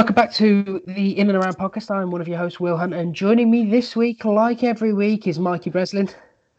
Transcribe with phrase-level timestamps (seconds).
[0.00, 1.94] Hello and welcome back to the In and Around podcast.
[1.94, 5.26] I'm one of your hosts, Will Hunt, and joining me this week, like every week,
[5.26, 6.08] is Mikey Breslin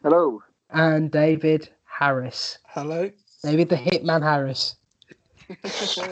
[0.04, 0.40] Hello.
[0.70, 2.58] and David Harris.
[2.68, 3.10] Hello.
[3.42, 4.76] David the Hitman Harris.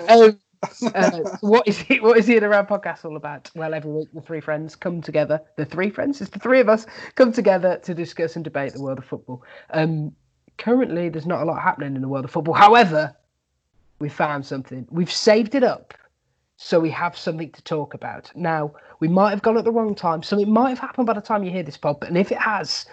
[0.08, 0.40] Um,
[0.92, 2.02] uh, what is it?
[2.02, 3.48] What is the In and Around podcast all about?
[3.54, 5.40] Well, every week the three friends come together.
[5.54, 6.84] The three friends, it's the three of us,
[7.14, 9.44] come together to discuss and debate the world of football.
[9.72, 10.16] Um,
[10.58, 12.54] currently, there's not a lot happening in the world of football.
[12.54, 13.14] However,
[14.00, 14.88] we found something.
[14.90, 15.94] We've saved it up
[16.62, 18.30] so we have something to talk about.
[18.34, 20.22] Now, we might have gone at the wrong time.
[20.22, 22.84] Something might have happened by the time you hear this pod, and if it has,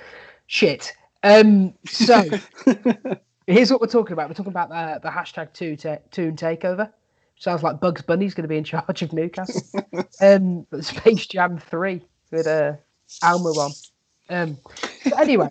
[0.47, 0.94] shit.
[1.22, 2.23] Um, so
[3.47, 4.30] here's what we're talking about.
[4.30, 6.89] We're talking about the, the hashtag two ta- Toon takeover.
[7.36, 9.61] Sounds like Bugs Bunny's going to be in charge of Newcastle.
[10.22, 12.73] um, but Space Jam three with uh,
[13.22, 13.91] Almiron.
[14.30, 14.58] Um,
[15.03, 15.50] but anyway,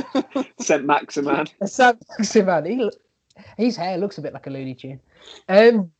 [0.60, 0.84] St.
[0.84, 1.46] Maximin.
[1.64, 2.90] Sam Maximan, he,
[3.56, 5.00] his hair looks a bit like a Looney Tune.
[5.48, 5.90] Um,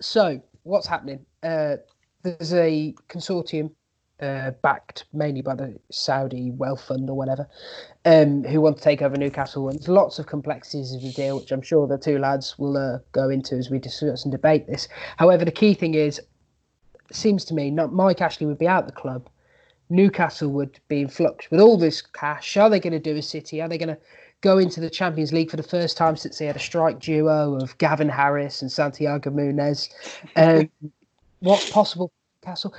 [0.00, 1.24] so what's happening?
[1.42, 1.76] Uh,
[2.22, 3.70] there's a consortium
[4.20, 7.48] uh, backed mainly by the Saudi wealth fund or whatever,
[8.04, 9.68] um, who want to take over Newcastle.
[9.68, 12.76] And there's lots of complexities of the deal, which I'm sure the two lads will
[12.76, 14.88] uh, go into as we discuss and debate this.
[15.16, 16.20] However, the key thing is,
[17.12, 19.28] seems to me, not Mike Ashley would be out the club.
[19.90, 22.56] Newcastle would be in flux with all this cash.
[22.56, 23.60] Are they going to do a city?
[23.60, 23.98] Are they going to
[24.44, 27.54] go into the Champions League for the first time since they had a strike duo
[27.54, 29.88] of Gavin Harris and Santiago Munez?
[30.36, 30.70] Um,
[31.40, 32.10] what possible
[32.42, 32.74] Castle?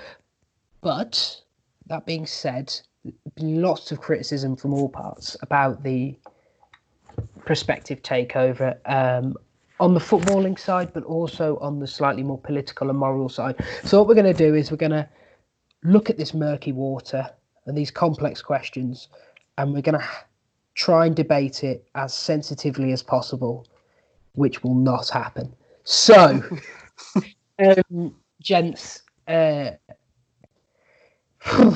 [0.81, 1.41] But
[1.87, 2.73] that being said,
[3.39, 6.15] lots of criticism from all parts about the
[7.45, 9.35] prospective takeover um,
[9.79, 13.55] on the footballing side, but also on the slightly more political and moral side.
[13.83, 15.07] So what we're going to do is we're going to
[15.83, 17.29] look at this murky water
[17.65, 19.07] and these complex questions,
[19.57, 20.07] and we're going to
[20.75, 23.65] try and debate it as sensitively as possible,
[24.33, 25.55] which will not happen.
[25.83, 26.43] So,
[27.59, 29.71] um, gents, uh,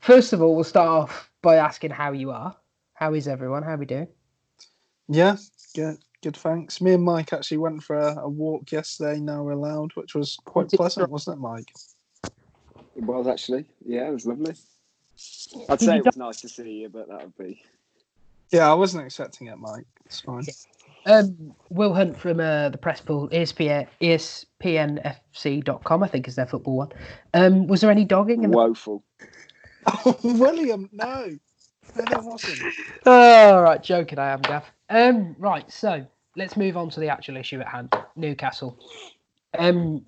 [0.00, 2.54] first of all, we'll start off by asking how you are.
[2.94, 3.62] How is everyone?
[3.62, 4.08] How are we doing?
[5.08, 5.36] Yeah,
[5.74, 6.36] good, good.
[6.36, 6.80] Thanks.
[6.80, 9.20] Me and Mike actually went for a, a walk yesterday.
[9.20, 11.72] Now we're allowed, which was quite Did- pleasant, wasn't it, Mike?
[12.96, 13.66] It was actually.
[13.84, 14.54] Yeah, it was lovely.
[15.68, 17.62] I'd Did say it was nice to see you, but that would be.
[18.50, 19.86] Yeah, I wasn't expecting it, Mike.
[20.04, 20.44] It's fine.
[21.06, 26.76] Um, Will Hunt from uh, the press pool, ESPN, ESPNFC.com, I think is their football
[26.76, 26.92] one.
[27.32, 28.42] Um, was there any dogging?
[28.42, 28.56] In the...
[28.56, 29.02] Woeful.
[30.04, 31.38] Oh, William, no,
[31.94, 32.58] no, there wasn't.
[33.06, 33.12] Oh,
[33.54, 34.64] all right, joking, I am, Gav.
[34.90, 38.80] Um, right, so let's move on to the actual issue at hand Newcastle.
[39.56, 40.04] Um,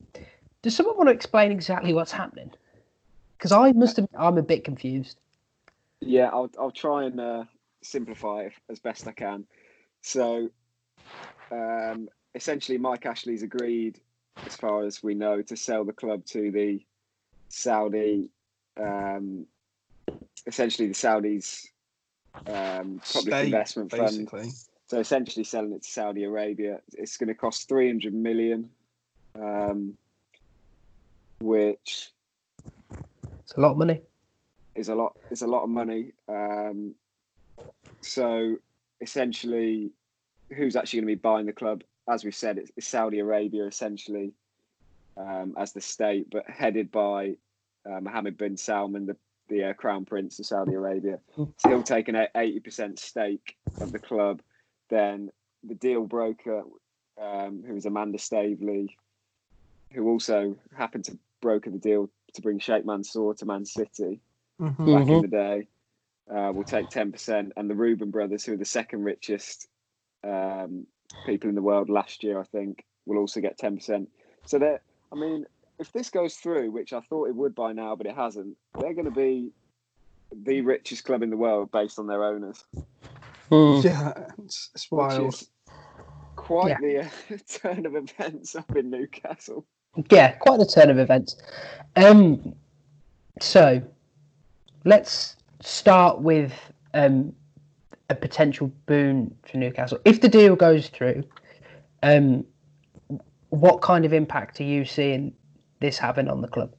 [0.62, 2.50] does someone want to explain exactly what's happening?
[3.36, 5.20] Because I must have, I'm a bit confused.
[6.00, 7.44] Yeah, I'll I'll try and uh,
[7.82, 9.44] simplify it as best I can.
[10.02, 10.50] So,
[11.50, 14.00] um, essentially, Mike Ashley's agreed,
[14.46, 16.84] as far as we know, to sell the club to the
[17.48, 18.28] Saudi,
[18.80, 19.46] um,
[20.46, 21.66] essentially the Saudis'
[22.46, 24.06] um, public State, investment fund.
[24.06, 24.50] basically.
[24.86, 26.80] So essentially selling it to Saudi Arabia.
[26.94, 28.70] It's going to cost 300 million,
[29.34, 29.98] um,
[31.40, 32.10] which
[33.42, 34.00] It's a lot of money.
[34.74, 35.16] is a lot.
[35.30, 36.12] Is a lot of money.
[36.28, 36.94] Um,
[38.08, 38.56] so
[39.00, 39.90] essentially,
[40.56, 41.82] who's actually going to be buying the club?
[42.08, 44.32] As we've said, it's, Saudi Arabia essentially
[45.16, 47.36] um, as the state, but headed by
[47.88, 49.16] uh, Mohammed bin Salman, the
[49.48, 51.18] the uh, crown prince of Saudi Arabia.
[51.56, 54.40] So he'll take an eighty percent stake of the club.
[54.90, 55.30] Then
[55.64, 56.62] the deal broker,
[57.20, 58.96] um, who was Amanda Staveley,
[59.92, 64.20] who also happened to broker the deal to bring Sheikh Mansour to Man City
[64.60, 64.92] Mhm.
[64.94, 65.68] back in the day,
[66.34, 69.66] uh, will take ten percent, and the Reuben brothers, who are the second richest
[70.24, 70.86] um,
[71.26, 74.08] people in the world last year, I think, will also get ten percent.
[74.46, 74.82] So that
[75.12, 75.46] I mean,
[75.78, 78.94] if this goes through, which I thought it would by now, but it hasn't, they're
[78.94, 79.50] going to be
[80.44, 82.62] the richest club in the world based on their owners,
[83.50, 84.12] Yeah,
[84.44, 85.32] it's, it's which wild.
[85.34, 85.50] is
[86.36, 87.08] quite Yeah.
[87.28, 89.64] the uh, turn of events up in Newcastle.
[90.10, 91.36] Yeah, quite the turn of events.
[91.96, 92.54] Um,
[93.40, 93.80] so
[94.84, 96.52] let's start with
[96.94, 97.32] um,
[98.10, 99.98] a potential boon for Newcastle.
[100.04, 101.24] If the deal goes through,
[102.02, 102.44] um,
[103.50, 105.32] what kind of impact are you seeing
[105.80, 106.74] this having on the club?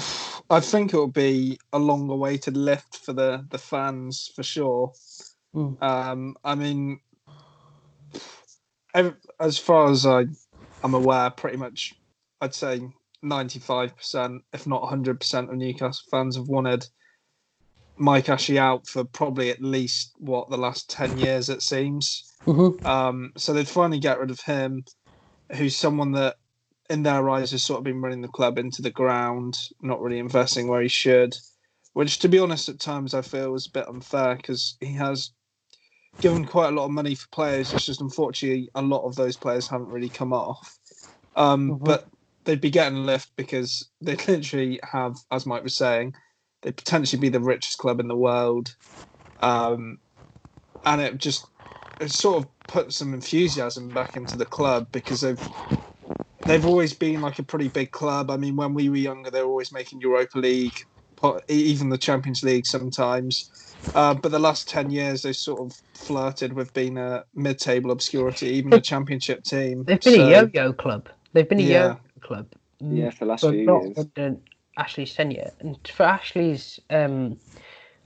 [0.50, 4.92] I think it'll be a long awaited lift for the, the fans for sure.
[5.54, 5.82] Mm.
[5.82, 7.00] Um, I mean,
[9.40, 10.24] as far as I,
[10.82, 11.94] I'm aware, pretty much,
[12.40, 12.82] I'd say
[13.24, 16.86] 95%, if not 100% of Newcastle fans have wanted
[17.96, 22.24] Mike Ashley out for probably at least, what, the last 10 years, it seems.
[22.46, 22.86] Mm-hmm.
[22.86, 24.84] Um, so they'd finally get rid of him,
[25.54, 26.36] who's someone that
[26.90, 30.18] in their eyes, has sort of been running the club into the ground, not really
[30.18, 31.34] investing where he should.
[31.94, 35.30] Which, to be honest, at times I feel was a bit unfair because he has
[36.20, 37.72] given quite a lot of money for players.
[37.72, 40.78] It's just unfortunately a lot of those players haven't really come off.
[41.36, 41.84] Um, Mhm.
[41.84, 42.08] But
[42.44, 46.14] they'd be getting a lift because they literally have, as Mike was saying,
[46.62, 48.76] they potentially be the richest club in the world.
[49.40, 49.98] Um,
[50.84, 51.50] and it just
[52.00, 55.42] it sort of put some enthusiasm back into the club because they've
[56.46, 58.30] they've always been like a pretty big club.
[58.30, 60.76] I mean, when we were younger, they were always making Europa League,
[61.50, 63.50] e, even the Champions League sometimes.
[63.94, 68.48] Uh, but the last ten years, they sort of flirted with being a mid-table obscurity,
[68.48, 69.88] even a Championship team.
[69.88, 71.08] They've been So, a yo-yo club.
[71.34, 71.96] They've been a Yeah.
[71.96, 72.48] yo-yo club.
[72.90, 74.08] Yeah, for the last but few not years.
[74.76, 75.50] Ashley's tenure.
[75.60, 77.38] And for Ashley's, um,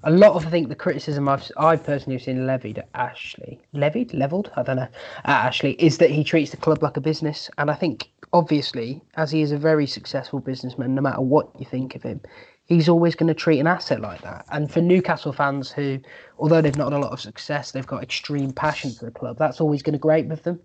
[0.03, 3.61] a lot of I think the criticism I've I personally have seen levied at Ashley,
[3.73, 4.89] levied, leveled, I don't know,
[5.25, 7.51] at Ashley is that he treats the club like a business.
[7.59, 11.67] And I think obviously, as he is a very successful businessman, no matter what you
[11.67, 12.21] think of him,
[12.67, 14.45] he's always going to treat an asset like that.
[14.51, 15.99] And for Newcastle fans who,
[16.39, 19.39] although they've not had a lot of success, they've got extreme passion for the club.
[19.39, 20.61] That's always going to grate with them.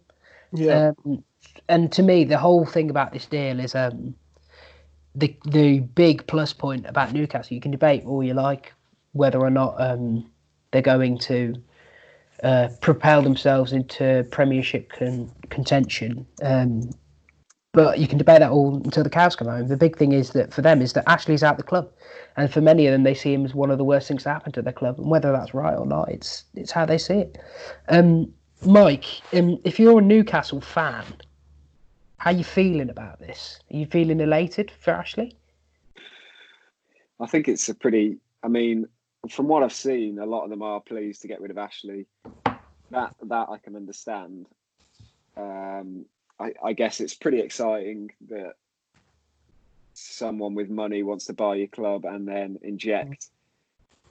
[0.53, 1.23] Yeah, Um,
[1.69, 4.15] and to me, the whole thing about this deal is um,
[5.15, 7.53] the the big plus point about Newcastle.
[7.53, 8.73] You can debate all you like
[9.13, 10.29] whether or not um,
[10.71, 11.55] they're going to
[12.43, 16.25] uh, propel themselves into Premiership con- contention.
[16.41, 16.89] Um,
[17.73, 19.67] but you can debate that all until the cows come home.
[19.67, 21.89] The big thing is that for them is that Ashley's out the club,
[22.35, 24.29] and for many of them, they see him as one of the worst things to
[24.29, 24.99] happen to their club.
[24.99, 27.37] And whether that's right or not, it's it's how they see it.
[27.87, 28.33] Um,
[28.65, 31.05] Mike, um, if you're a Newcastle fan,
[32.21, 33.59] how you feeling about this?
[33.73, 35.35] Are you feeling elated for Ashley?
[37.19, 38.17] I think it's a pretty.
[38.43, 38.85] I mean,
[39.27, 42.05] from what I've seen, a lot of them are pleased to get rid of Ashley.
[42.91, 44.45] That that I can understand.
[45.35, 46.05] Um,
[46.39, 48.53] I, I guess it's pretty exciting that
[49.95, 53.31] someone with money wants to buy your club and then inject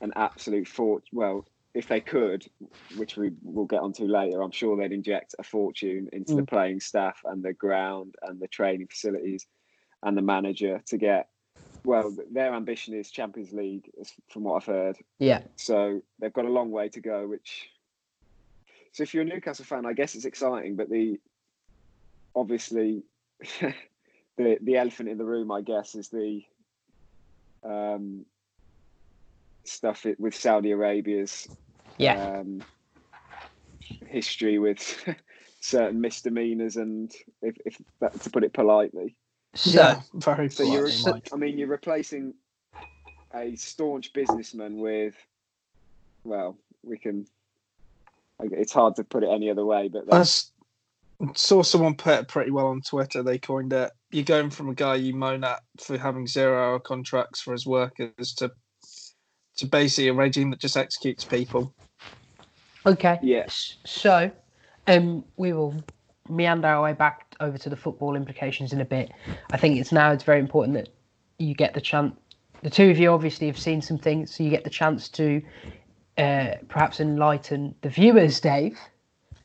[0.00, 1.04] an absolute fort.
[1.12, 2.44] Well, if they could,
[2.96, 6.80] which we will get onto later, I'm sure they'd inject a fortune into the playing
[6.80, 9.46] staff and the ground and the training facilities
[10.02, 11.28] and the manager to get.
[11.84, 14.98] Well, their ambition is Champions League, as- from what I've heard.
[15.18, 17.26] Yeah, So they've got a long way to go.
[17.26, 17.70] Which,
[18.92, 20.76] so if you're a Newcastle fan, I guess it's exciting.
[20.76, 21.20] But the
[22.34, 23.04] obviously
[24.36, 26.42] the the elephant in the room, I guess, is the
[27.62, 28.26] um,
[29.70, 31.46] stuff with Saudi Arabia's
[31.98, 32.64] yeah, um,
[34.06, 35.04] history with
[35.60, 37.12] certain misdemeanors and
[37.42, 39.16] if, if that, to put it politely.
[39.54, 41.28] so yeah, very So you're, Mike.
[41.32, 42.34] I mean, you're replacing
[43.34, 45.14] a staunch businessman with,
[46.24, 47.26] well, we can.
[48.42, 50.52] It's hard to put it any other way, but I that's, s-
[51.36, 53.22] saw someone put it pretty well on Twitter.
[53.22, 53.92] They coined it.
[54.10, 57.66] You're going from a guy you moan at for having zero hour contracts for his
[57.66, 58.50] workers to
[59.60, 61.72] to basically a regime that just executes people.
[62.86, 63.18] okay.
[63.22, 63.76] Yes.
[63.84, 64.30] So,
[64.86, 65.74] um, we will
[66.28, 69.10] meander our way back over to the football implications in a bit.
[69.52, 70.88] I think it's now it's very important that
[71.38, 72.14] you get the chance.
[72.62, 75.42] The two of you obviously have seen some things, so you get the chance to
[76.18, 78.78] uh, perhaps enlighten the viewers, Dave.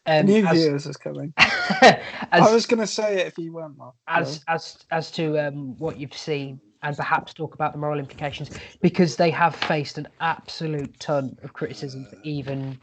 [0.05, 1.33] Um, New as, viewers is coming.
[1.37, 1.97] as,
[2.31, 3.77] I was going to say it if you weren't.
[3.77, 3.95] Mark.
[4.07, 8.51] as as as to um, what you've seen and perhaps talk about the moral implications
[8.81, 12.79] because they have faced an absolute ton of criticism for even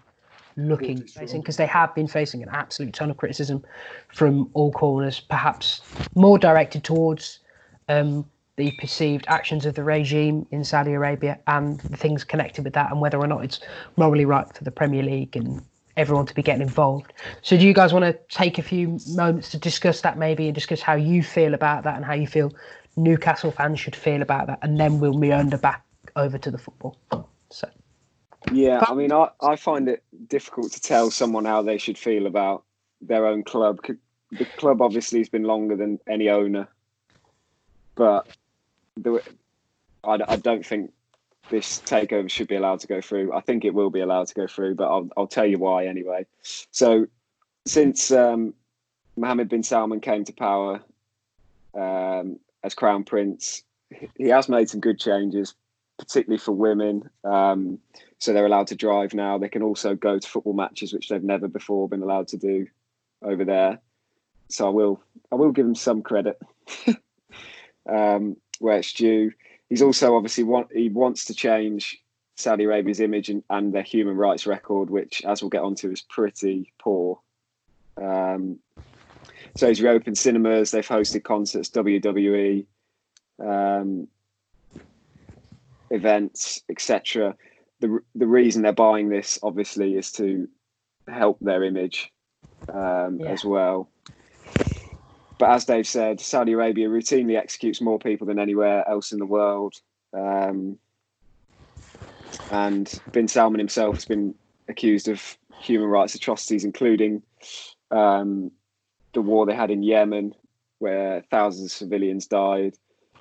[0.56, 3.64] looking facing because they have been facing an absolute ton of criticism
[4.12, 5.80] from all corners perhaps
[6.14, 7.38] more directed towards
[7.88, 12.74] um, the perceived actions of the regime in Saudi Arabia and the things connected with
[12.74, 13.60] that and whether or not it's
[13.96, 15.62] morally right for the Premier League and
[15.96, 17.12] everyone to be getting involved.
[17.42, 20.54] So do you guys want to take a few moments to discuss that maybe and
[20.54, 22.52] discuss how you feel about that and how you feel
[22.96, 25.84] Newcastle fans should feel about that and then we'll meander back
[26.16, 26.96] over to the football.
[27.50, 27.68] So
[28.50, 28.84] yeah.
[28.86, 32.64] I mean, I, I find it difficult to tell someone how they should feel about
[33.00, 33.80] their own club.
[34.32, 36.68] The club obviously has been longer than any owner,
[37.94, 38.26] but
[38.96, 39.22] the,
[40.04, 40.92] I, I don't think
[41.50, 43.32] this takeover should be allowed to go through.
[43.32, 45.86] I think it will be allowed to go through, but I'll, I'll tell you why
[45.86, 46.26] anyway.
[46.42, 47.06] So,
[47.66, 48.54] since um,
[49.16, 50.80] Mohammed bin Salman came to power
[51.74, 53.62] um, as Crown Prince,
[54.16, 55.54] he has made some good changes,
[55.98, 57.08] particularly for women.
[57.24, 57.78] Um,
[58.18, 59.38] so they're allowed to drive now.
[59.38, 62.66] They can also go to football matches, which they've never before been allowed to do
[63.22, 63.80] over there.
[64.48, 66.38] So I will, I will give him some credit
[67.88, 69.32] um, where it's due.
[69.68, 72.02] He's also obviously want he wants to change
[72.36, 76.02] Saudi Arabia's image and, and their human rights record, which, as we'll get onto, is
[76.02, 77.20] pretty poor.
[77.96, 78.58] Um,
[79.54, 80.70] So he's reopened cinemas.
[80.70, 82.66] They've hosted concerts, WWE
[83.44, 84.08] um,
[85.90, 87.36] events, etc.
[87.80, 90.48] The the reason they're buying this obviously is to
[91.08, 92.10] help their image
[92.72, 93.32] um, Yeah.
[93.32, 93.90] as well.
[95.38, 99.26] But as Dave said, Saudi Arabia routinely executes more people than anywhere else in the
[99.26, 99.74] world.
[100.16, 100.78] Um,
[102.50, 104.34] and Bin Salman himself has been
[104.68, 107.22] accused of human rights atrocities, including
[107.90, 108.52] um,
[109.12, 110.34] the war they had in Yemen,
[110.78, 112.76] where thousands of civilians died.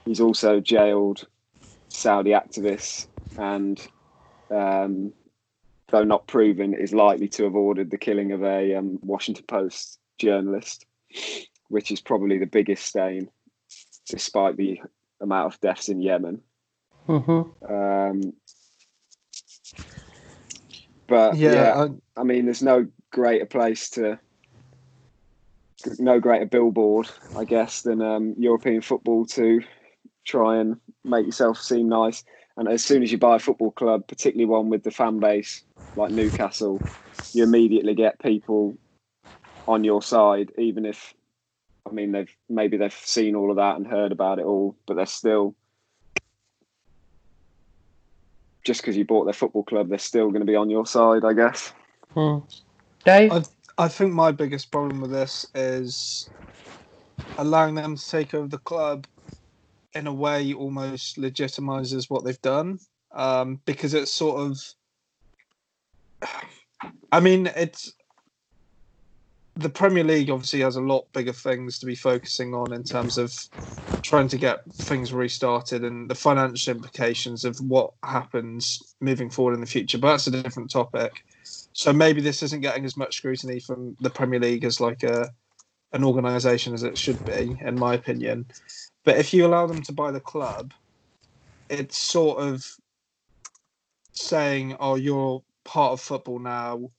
[0.06, 1.28] He's also jailed
[1.90, 3.08] Saudi activists
[3.38, 3.80] and,
[4.50, 5.14] um,
[5.90, 10.00] though not proven, is likely to have ordered the killing of a um, Washington Post
[10.18, 10.86] journalist,
[11.68, 13.30] which is probably the biggest stain,
[14.08, 14.82] despite the
[15.22, 16.42] amount of deaths in Yemen.
[17.08, 17.74] Mm-hmm.
[17.74, 18.34] Um,
[21.08, 24.18] but Yeah, yeah, I, I mean, there's no greater place to,
[26.00, 29.62] no greater billboard, I guess, than um, European football to
[30.26, 32.24] try and make yourself seem nice.
[32.58, 35.64] And as soon as you buy a football club, particularly one with the fan base
[35.96, 36.84] like Newcastle,
[37.34, 38.78] you immediately get people
[39.68, 41.14] on your side, even if,
[41.90, 44.96] I mean, they've maybe they've seen all of that and heard about it all, but
[44.96, 45.56] they're still.
[48.64, 51.26] Just because you bought their football club, they're still going to be on your side,
[51.26, 51.74] I guess.
[53.06, 53.32] Dave?
[53.32, 53.44] I-
[53.78, 56.30] I think my biggest problem with this is
[57.38, 59.08] allowing them to take over the club
[59.94, 62.80] in a way almost legitimizes what they've done
[63.14, 64.58] um, because it's sort of
[67.12, 67.94] i mean it's
[69.62, 73.18] the premier league obviously has a lot bigger things to be focusing on in terms
[73.18, 73.34] of
[74.04, 79.62] trying to get things restarted and the financial implications of what happens moving forward in
[79.62, 81.24] the future but that's a different topic
[81.74, 85.30] so maybe this isn't getting as much scrutiny from the Premier League as like a
[85.94, 88.46] an organisation as it should be, in my opinion.
[89.04, 90.74] But if you allow them to buy the club,
[91.70, 92.66] it's sort of
[94.14, 96.92] saying, "Oh, you're part of football now.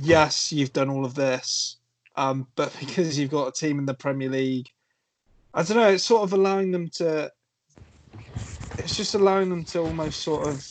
[0.00, 1.78] Yes, you've done all of this,
[2.16, 4.68] um, but because you've got a team in the Premier League,
[5.54, 5.88] I don't know.
[5.88, 7.32] It's sort of allowing them to.
[8.78, 10.64] It's just allowing them to almost sort of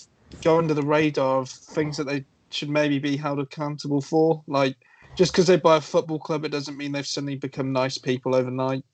[0.44, 4.44] go under the radar of things that they should maybe be held accountable for.
[4.48, 4.78] Like
[5.18, 8.36] just because they buy a football club, it doesn't mean they've suddenly become nice people
[8.36, 8.86] overnight.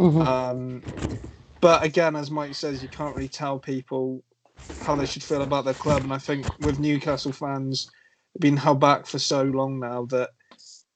[0.00, 0.26] Mhm.
[0.26, 0.84] Um,
[1.60, 4.24] but again, as Mike says, you can't really tell people
[4.80, 6.04] how they should feel about their club.
[6.04, 7.88] And I think with Newcastle fans
[8.38, 10.30] being held back for so long now that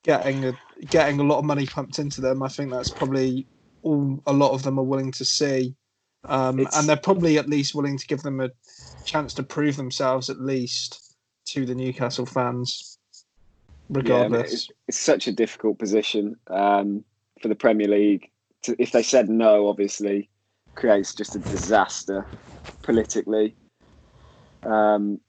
[0.02, 0.52] getting a
[0.88, 3.46] getting a lot of money pumped into them, I think that's probably
[3.82, 5.74] all a lot of them are willing to see.
[6.24, 8.50] Um, and they're probably at least willing to give them a
[9.04, 11.14] chance to prove themselves at least
[11.46, 12.98] to the Newcastle fans,
[14.00, 14.52] Yeah, regardless.
[14.52, 17.04] it's, it's such a difficult position um,
[17.40, 18.30] for the Premier League.
[18.64, 20.30] To, if they said no, obviously,
[20.74, 22.28] creates just a disaster
[22.82, 23.56] politically.
[24.64, 25.20] Um,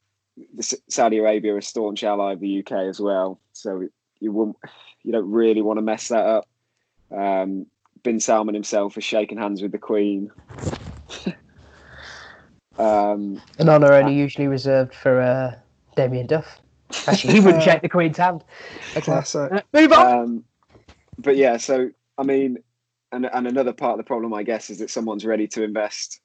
[0.90, 3.88] Saudi Arabia are a staunch ally of the UK as well, so
[4.20, 4.58] you wouldn't,
[5.04, 6.48] you don't really want to mess that up.
[7.16, 7.68] Um,
[8.04, 10.32] Bin Salman himself has shaken hands with the Queen.
[12.78, 15.56] um, An honour only usually reserved for uh,
[15.96, 16.60] Damien Duff.
[17.08, 18.44] Actually, he wouldn't shake the Queen's hand.
[18.92, 19.02] Okay.
[19.02, 19.52] Classic.
[19.52, 20.06] Uh, move on.
[20.06, 20.44] um,
[21.18, 22.60] but yeah, so I mean,
[23.12, 26.22] and and another part of the problem, I guess, is that someone's ready to invest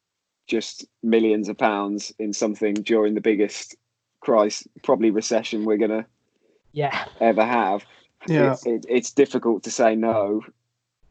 [0.47, 3.76] just millions of pounds in something during the biggest
[4.23, 6.07] crisis, probably recession we're gonna
[6.73, 7.05] yeah.
[7.21, 7.85] ever have.
[8.26, 8.55] Yeah.
[8.64, 10.43] It, it, it's difficult to say no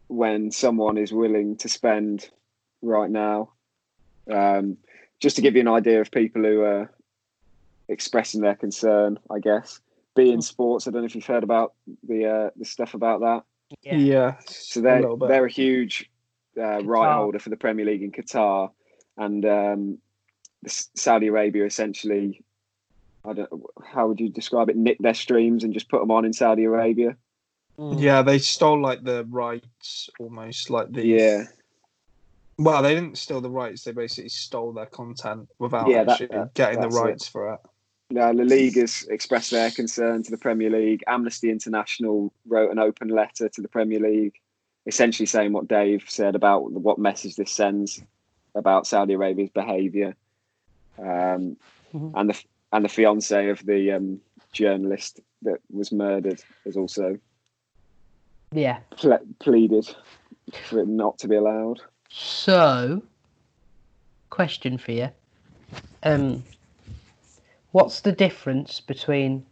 [0.07, 2.29] when someone is willing to spend
[2.81, 3.51] right now.
[4.31, 4.77] Um,
[5.19, 6.91] just to give you an idea of people who are
[7.87, 9.79] expressing their concern, I guess.
[10.15, 10.87] beIN Sports.
[10.87, 11.73] I don't know if you've heard about
[12.07, 13.43] the uh, the stuff about that.
[13.83, 13.95] Yeah.
[13.95, 14.35] Yeah.
[14.47, 15.29] So they're little bit.
[15.29, 16.09] they're a huge
[16.57, 18.71] uh, right holder for the Premier League in Qatar,
[19.17, 19.97] and um,
[20.65, 22.43] Saudi Arabia essentially.
[23.25, 23.49] I don't.
[23.85, 24.75] How would you describe it?
[24.77, 27.15] Nick their streams and just put them on in Saudi Arabia.
[27.77, 28.01] Mm.
[28.01, 31.43] Yeah, they stole like the rights almost like the Yeah,
[32.57, 33.83] Well, they didn't steal the rights.
[33.83, 37.01] They basically stole their content without Yeah, that- actually that- getting the that's it.
[37.01, 37.59] rights for it.
[38.11, 41.01] No, the league Liga's expressed their concern to the Premier League.
[41.07, 44.33] Amnesty International wrote an open letter to the Premier League,
[44.85, 48.03] essentially saying what Dave said about what message this sends
[48.53, 50.13] about Saudi Arabia's behaviour,
[50.99, 51.55] um,
[51.93, 52.11] Mhm.
[52.15, 54.19] and the and the fiance of the um,
[54.51, 57.17] journalist that was murdered has also
[58.51, 58.79] Yeah.
[58.97, 59.93] ple- pleaded
[60.67, 61.81] for it not to be allowed.
[62.09, 63.01] So,
[64.29, 65.09] question for you.
[66.03, 66.43] Um,
[67.71, 69.45] what's the difference between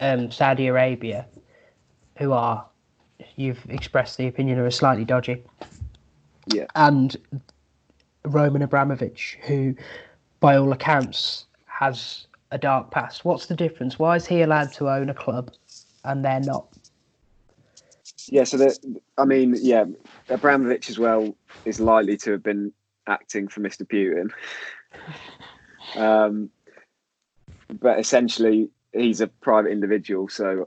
[0.00, 1.26] um, Saudi Arabia,
[2.18, 2.64] who are
[3.36, 5.42] you've expressed the opinion are slightly dodgy.
[6.46, 6.66] Yeah.
[6.74, 7.16] And
[8.24, 9.74] Roman Abramovich, who,
[10.40, 13.24] by all accounts, has a dark past.
[13.24, 13.98] What's the difference?
[13.98, 15.50] Why is he allowed to own a club
[16.04, 16.68] and they're not?
[18.28, 18.78] Yeah, so that
[19.18, 19.84] I mean, yeah,
[20.30, 22.72] Abramovich as well is likely to have been
[23.06, 23.82] acting for Mr.
[23.82, 24.30] Putin.
[25.96, 26.50] Um,
[27.70, 30.66] but essentially, he's a private individual, so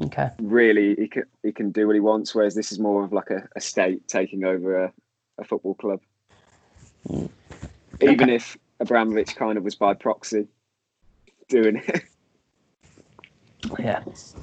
[0.00, 0.30] Okay.
[0.40, 2.34] really he can he can do what he wants.
[2.34, 4.92] Whereas this is more of like a, a state taking over a,
[5.38, 6.00] a football club.
[8.00, 10.48] Even if Abramovich kind of was by proxy
[11.52, 12.02] doing it,
[13.78, 14.02] Yeah.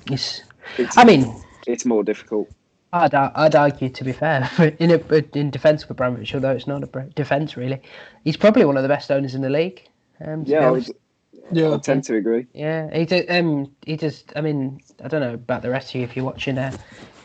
[0.10, 0.44] It's,
[0.78, 2.50] it's, I mean, it's more difficult.
[2.94, 4.50] I'd, I'd argue, to be fair,
[4.80, 7.82] in a, in defence of Abramovich, although it's not a defence really,
[8.24, 9.88] he's probably one of the best owners in the league.
[10.26, 10.86] Um, Yeah, I'd,
[11.52, 12.48] Yeah, I tend to agree.
[12.54, 13.30] Yeah, he did.
[13.30, 14.32] Um, he just.
[14.36, 16.04] I mean, I don't know about the rest of you.
[16.04, 16.76] If you're watching, uh,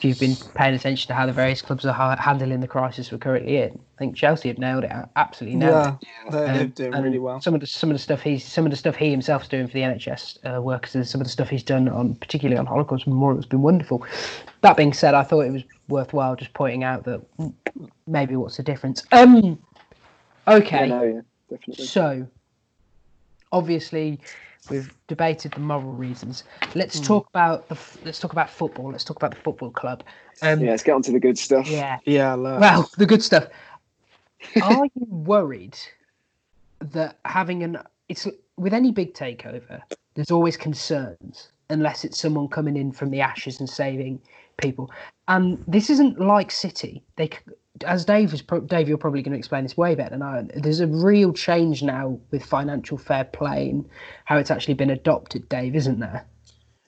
[0.05, 3.11] if you've been paying attention to how the various clubs are ha- handling the crisis
[3.11, 4.93] we're currently in, I think Chelsea have nailed it.
[5.17, 6.07] Absolutely nailed it.
[6.27, 7.41] yeah, they, Um, they're doing really well.
[7.41, 9.67] Some of the some of the stuff he's some of the stuff he himself's doing
[9.67, 12.67] for the NHS uh, workers and some of the stuff he's done on particularly on
[12.67, 14.07] Holocaust Memorial has been wonderful.
[14.61, 17.23] That being said, I thought it was worthwhile just pointing out that
[18.07, 19.03] maybe what's the difference.
[19.13, 19.59] Um,
[20.47, 21.21] okay, Yeah, no, yeah,
[21.51, 21.87] definitely.
[21.87, 22.27] so
[23.53, 24.21] obviously
[24.71, 26.45] we've debated the moral reasons.
[26.75, 27.05] Let's Hmm.
[27.05, 28.91] talk about the let's talk about football.
[28.91, 30.03] Let's talk about the football club.
[30.43, 31.69] Um, Yeah, let's get on to the good stuff.
[31.69, 31.99] yeah.
[32.05, 32.61] Yeah, look.
[32.61, 33.49] Well, the good stuff.
[34.63, 35.79] Are you worried
[36.81, 39.81] that having an it's with any big takeover,
[40.15, 44.21] there's always concerns unless it's someone coming in from the ashes and saving
[44.59, 44.91] people.
[45.29, 47.03] And this isn't like City.
[47.17, 47.39] They, c-
[47.85, 50.45] as Dave is, Dave, you're probably going to explain this way better than I.
[50.55, 53.85] There's a real change now with financial fair play and
[54.25, 56.27] how it's actually been adopted, Dave, isn't there?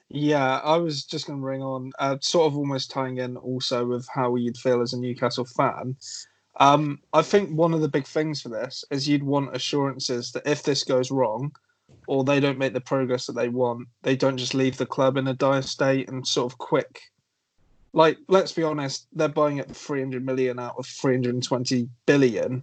[0.09, 3.85] Yeah, I was just going to bring on, uh, sort of almost tying in also
[3.85, 5.97] with how you'd feel as a Newcastle fan.
[6.59, 10.47] Um, I think one of the big things for this is you'd want assurances that
[10.47, 11.51] if this goes wrong,
[12.07, 15.17] or they don't make the progress that they want, they don't just leave the club
[15.17, 17.01] in a dire state and sort of quick.
[17.97, 22.63] Like, let's be honest, they're buying it for 300 million out of 320 billion.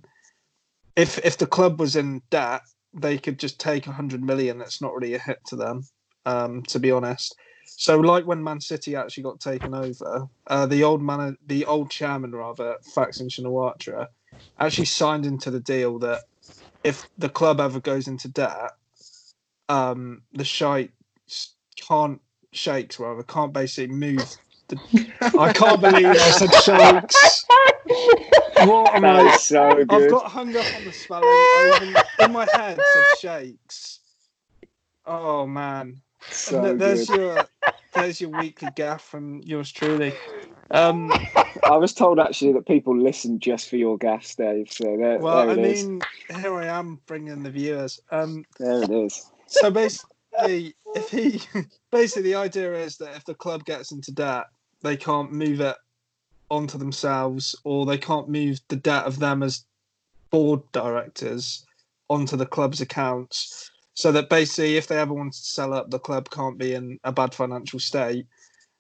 [0.96, 2.62] If if the club was in debt,
[2.93, 4.60] they could just take 100 million.
[4.60, 5.84] That's not really a hit to them
[6.26, 7.36] um, to be honest.
[7.65, 11.89] So, like when Man City actually got taken over, uh, the old man, the old
[11.89, 14.08] chairman rather, Thaksin Shinawatra,
[14.60, 16.22] actually signed into the deal that
[16.84, 18.72] if the club ever goes into debt,
[19.69, 21.56] um, the sheiks
[21.88, 24.38] can't sheiks rather can't basically move.
[25.38, 27.46] I can't believe I said sheiks.
[28.60, 29.30] What am I?
[29.32, 30.10] so I've good.
[30.10, 31.48] got hung up on the spelling.
[31.56, 34.00] Even, in my head said shakes.
[35.06, 36.02] Oh man.
[36.30, 37.10] so th- there's good.
[37.10, 37.48] your
[37.94, 40.18] there's your weekly gaff from yours truly.
[40.72, 41.14] Um,
[41.68, 44.72] I was told actually that people listen just for your gas, Dave.
[44.72, 45.58] So there, well, there I is.
[45.58, 48.00] mean, here I am bringing the viewers.
[48.12, 49.32] Um, There it is.
[49.48, 51.42] so basically, if he
[51.92, 54.46] basically the idea is that if the club gets into debt,
[54.84, 55.76] they can't move it
[56.50, 59.65] onto themselves, or they can't move the debt of them as
[60.30, 61.65] board directors
[62.10, 63.72] onto the club's accounts.
[63.96, 67.00] So that basically, if they ever wanted to sell up, the club can't be in
[67.04, 68.26] a bad financial state.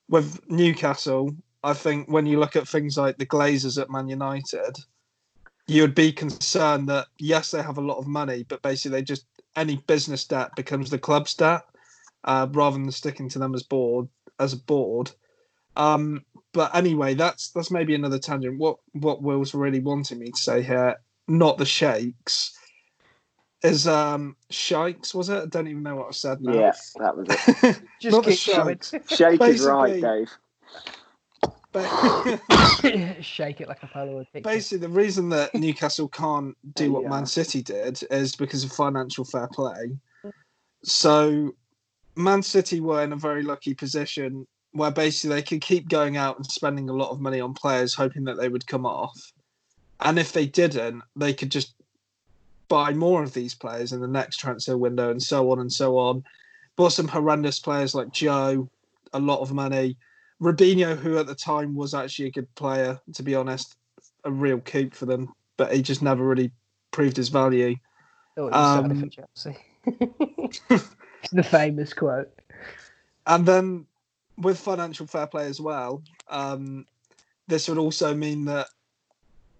[0.09, 4.77] With Newcastle, I think when you look at things like the Glazers at Man United,
[5.67, 9.03] you would be concerned that yes, they have a lot of money, but basically they
[9.03, 11.61] just any business debt becomes the club's debt,
[12.23, 14.07] uh, rather than sticking to them as board
[14.39, 15.11] as a board.
[15.75, 18.59] Um, but anyway, that's that's maybe another tangent.
[18.59, 20.95] What what Will's really wanting me to say here,
[21.27, 22.57] not the shakes,
[23.63, 25.15] is um shakes.
[25.15, 25.43] was it?
[25.43, 26.53] I don't even know what I said now.
[26.53, 27.81] Yeah, that was it.
[28.01, 28.79] Just Not the keep going.
[29.09, 30.31] Shake is right, Dave.
[31.71, 34.49] Ba- Shake it like a Polaroid picture.
[34.49, 37.09] Basically, the reason that Newcastle can't do what Yeah.
[37.09, 39.97] Man City did is because of financial fair play.
[40.83, 41.55] So,
[42.15, 46.37] Man City were in a very lucky position where basically they could keep going out
[46.37, 49.31] and spending a lot of money on players, hoping that they would come off.
[49.99, 51.73] And if they didn't, they could just
[52.67, 55.97] buy more of these players in the next transfer window and so on and so
[55.97, 56.23] on.
[56.75, 58.67] Bought some horrendous players like Joe,
[59.13, 59.95] a lot of money.
[60.41, 63.75] Robinho, who at the time was actually a good player, to be honest,
[64.23, 66.51] a real coup for them, but he just never really
[66.91, 67.75] proved his value.
[68.35, 69.57] Was Um, um, for Chelsea.
[71.31, 72.29] the famous quote.
[73.25, 73.85] And then
[74.37, 76.85] with financial fair play as well, um,
[77.47, 78.67] this would also mean that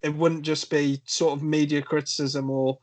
[0.01, 2.77] it wouldn't just be sort of media criticism or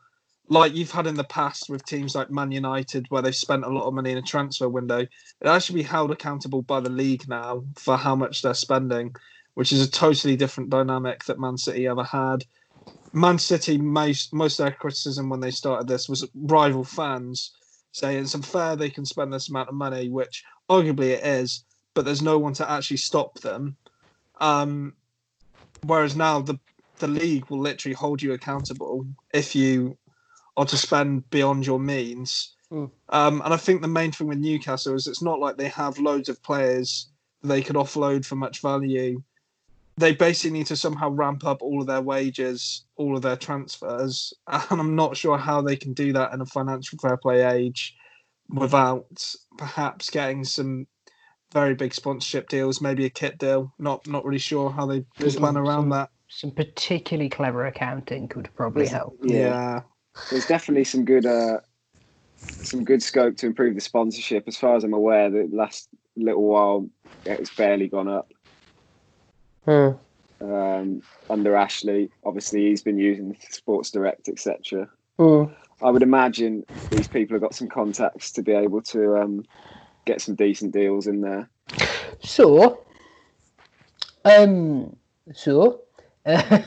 [0.49, 3.69] like you've had in the past with teams like Man United, where they've spent a
[3.69, 7.29] lot of money in a transfer window, it actually be held accountable by the league
[7.29, 9.15] now for how much they're spending,
[9.55, 12.45] which is a totally different dynamic that Man City ever had.
[13.13, 17.53] Man City, most, most of their criticism when they started this was rival fans
[17.93, 22.05] saying it's unfair they can spend this amount of money, which arguably it is, but
[22.05, 23.77] there's no one to actually stop them.
[24.41, 24.95] Um,
[25.85, 26.59] whereas now the
[26.99, 29.97] the league will literally hold you accountable if you
[30.57, 32.55] are to spend beyond your means.
[32.71, 32.91] Mm.
[33.09, 35.99] Um, and I think the main thing with Newcastle is it's not like they have
[35.99, 37.09] loads of players
[37.43, 39.23] they could offload for much value.
[39.97, 44.33] They basically need to somehow ramp up all of their wages, all of their transfers,
[44.47, 47.97] and I'm not sure how they can do that in a financial fair play age
[48.49, 50.87] without perhaps getting some
[51.53, 53.73] very big sponsorship deals, maybe a kit deal.
[53.79, 56.11] Not not really sure how they There's plan around some- that.
[56.33, 59.19] Some particularly clever accounting could probably There's- help.
[59.23, 59.37] Yeah.
[59.37, 59.81] yeah.
[60.31, 61.59] there's definitely some good uh,
[62.37, 64.45] some good scope to improve the sponsorship.
[64.47, 66.89] As far as I'm aware, the last little while
[67.27, 68.33] it's barely gone up.
[69.65, 69.91] Hmm.
[70.41, 74.89] Um, under Ashley, obviously he's been using Sports Direct, etc.
[75.19, 75.45] Hmm.
[75.83, 79.45] I would imagine these people have got some contacts to be able to um,
[80.05, 81.49] get some decent deals in there.
[82.23, 82.81] So,
[84.25, 84.97] um,
[85.33, 85.83] so,
[86.27, 86.61] uh,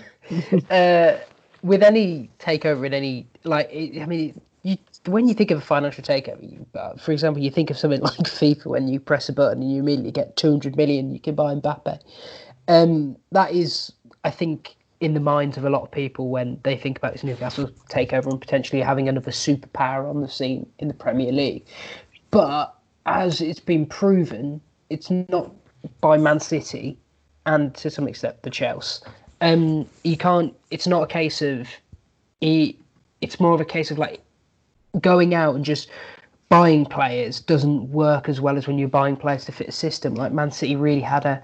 [0.70, 1.18] uh,
[1.62, 6.04] with any takeover in any like, I mean, you when you think of a financial
[6.04, 9.34] takeover, you, uh, for example, you think of something like FIFA when you press a
[9.34, 12.00] button and you immediately get two hundred million, you can buy Mbappe.
[12.68, 13.92] Um, that is,
[14.24, 17.24] I think, in the minds of a lot of people when they think about this
[17.24, 21.66] Newcastle takeover and potentially having another superpower on the scene in the Premier League.
[22.32, 22.74] But
[23.06, 25.52] as it's been proven, it's not
[26.02, 26.98] by Man City
[27.46, 29.06] and to some extent the Chelsea.
[29.42, 30.54] Um, you can't.
[30.72, 31.68] It's not a case of.
[32.42, 34.22] It's more of a case of like
[35.00, 35.90] going out and just
[36.50, 40.16] buying players doesn't work as well as when you're buying players to fit a system.
[40.16, 41.44] Like Man City really had a.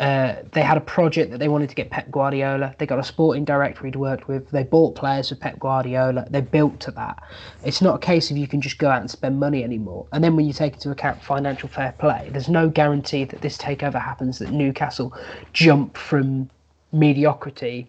[0.00, 2.74] Uh, they had a project that they wanted to get Pep Guardiola.
[2.78, 4.50] They got a sporting director he'd worked with.
[4.50, 6.26] They bought players for Pep Guardiola.
[6.28, 7.22] They built to that.
[7.64, 10.06] It's not a case of you can just go out and spend money anymore.
[10.12, 13.56] And then when you take into account financial fair play, there's no guarantee that this
[13.56, 14.40] takeover happens.
[14.40, 15.16] That Newcastle
[15.52, 16.50] jump from
[16.90, 17.88] mediocrity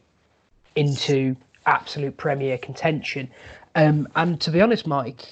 [0.75, 1.35] into
[1.65, 3.29] absolute Premier contention.
[3.75, 5.23] Um, and to be honest, Mike,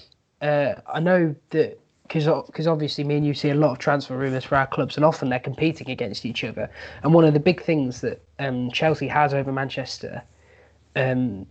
[0.41, 1.79] uh, I know that
[2.13, 5.05] because obviously me and you see a lot of transfer rumours for our clubs, and
[5.05, 6.69] often they're competing against each other.
[7.03, 10.21] And one of the big things that um, Chelsea has over Manchester
[10.95, 11.45] um,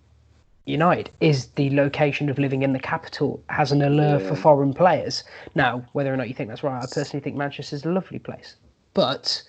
[0.67, 5.25] United is the location of living in the capital has an allure for foreign players.
[5.55, 8.57] Now, whether or not you think that's right, I personally think Manchester's a lovely place,
[8.95, 9.43] but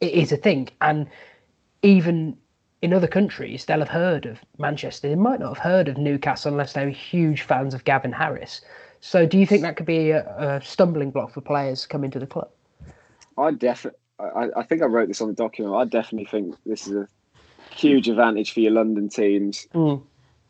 [0.00, 0.68] it is a thing.
[0.80, 1.08] And
[1.82, 2.36] even
[2.82, 5.08] in other countries, they'll have heard of Manchester.
[5.08, 8.60] They might not have heard of Newcastle unless they were huge fans of Gavin Harris.
[9.00, 12.18] So, do you think that could be a, a stumbling block for players coming to
[12.18, 12.50] the club?
[13.38, 15.74] I definitely, I, I think I wrote this on the document.
[15.74, 17.08] I definitely think this is a
[17.74, 20.02] huge advantage for your London teams Mm.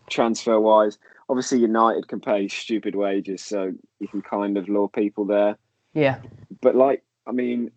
[0.08, 0.98] transfer wise.
[1.28, 5.56] Obviously, United can pay stupid wages, so you can kind of lure people there.
[5.94, 6.18] Yeah,
[6.60, 7.70] But like, I mean,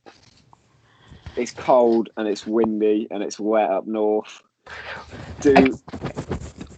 [1.36, 4.42] it's cold and it's windy and it's wet up north.
[5.42, 5.78] Do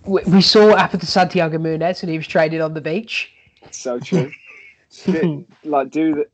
[0.05, 3.31] we, saw what happened to Santiago Munez when he was training on the beach.
[3.75, 4.31] So true.
[5.05, 6.25] do, like, do the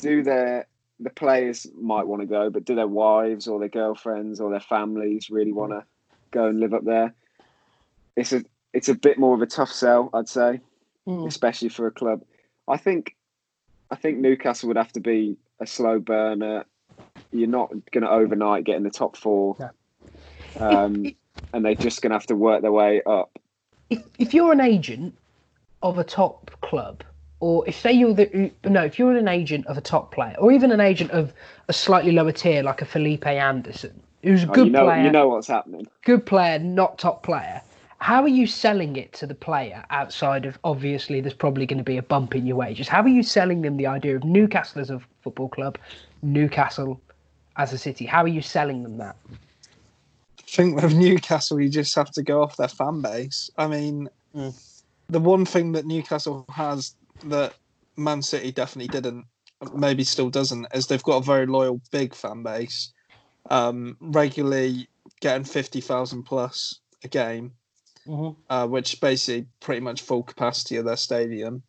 [0.00, 0.66] do their
[1.00, 4.60] the players might want to go, but do their wives or their girlfriends or their
[4.60, 5.84] families really want to
[6.30, 7.14] go and live up there?
[8.16, 10.60] It's a it's a bit more of a tough sell, I'd say.
[11.08, 11.26] Mm.
[11.26, 12.22] especially for a club.
[12.68, 13.16] I think
[13.90, 16.64] I think Newcastle would have to be a slow burner.
[17.32, 19.70] You're not going to overnight get in the top four, No.
[20.60, 21.04] um,
[21.52, 23.36] and they're just going to have to work their way up.
[23.90, 25.16] if if you're an agent
[25.82, 27.02] of a top club,
[27.40, 30.52] or if say you're the no, if you're an agent of a top player, or
[30.52, 31.32] even an agent of
[31.68, 35.04] a slightly lower tier like a Felipe Anderson, who's a Oh, good you know, player,
[35.04, 35.86] you know what's happening.
[36.04, 37.60] good player, not top player.
[37.98, 41.84] How are you selling it to the player outside of obviously there's probably going to
[41.84, 42.88] be a bump in your wages?
[42.88, 45.78] How are you selling them the idea of Newcastle as a football club,
[46.20, 47.00] Newcastle
[47.56, 48.04] as a city?
[48.04, 49.14] How are you selling them that?
[50.40, 53.50] I think with Newcastle, you just have to go off their fan base.
[53.56, 54.54] I mean, Mm.
[55.12, 56.94] The one thing that Newcastle has
[57.26, 57.54] that
[57.96, 59.26] Man City definitely didn't,
[59.74, 62.92] maybe still doesn't, is they've got a very loyal big fan base,
[63.50, 64.88] um, regularly
[65.20, 67.52] getting fifty thousand plus a game,
[68.06, 68.36] Mhm.
[68.48, 71.62] uh, which is basically pretty much full capacity of their stadium.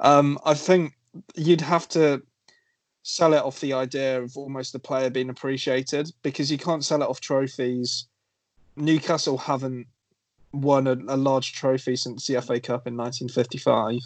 [0.00, 0.94] Um, I think
[1.36, 2.22] you'd have to
[3.04, 7.02] sell it off the idea of almost the player being appreciated because you can't sell
[7.02, 8.08] it off trophies.
[8.76, 9.86] Newcastle haven't
[10.52, 14.00] won a, a large trophy since the FA Cup in 1955.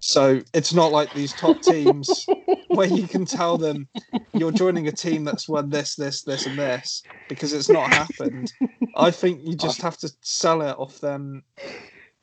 [0.00, 2.26] So it's not like these top teams
[2.68, 3.86] where you can tell them
[4.32, 8.50] you're joining a team that's won this, this, this, and this because it's not happened.
[8.96, 11.42] I think you just have to sell it off them